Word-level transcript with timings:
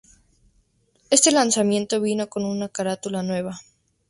Este 1.11 1.31
lanzamiento 1.31 2.01
vino 2.01 2.27
con 2.27 2.43
una 2.43 2.67
carátula 2.69 3.21
nueva. 3.21 3.59